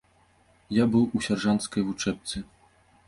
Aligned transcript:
Я 0.77 0.87
быў 0.95 1.05
у 1.19 1.23
сяржанцкай 1.27 1.81
вучэбцы. 1.91 2.37